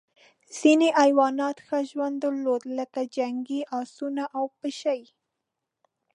[0.57, 5.01] ځینې حیوانات ښه ژوند درلود لکه جنګي اسونه او پشۍ.